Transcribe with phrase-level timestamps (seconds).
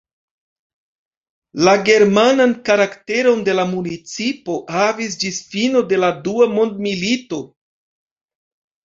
[1.65, 7.41] La germanan karakteron la municipo havis ĝis fino de la dua mondmilito.